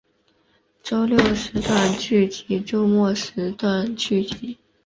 [0.81, 4.57] 周六时段剧集周末时段剧集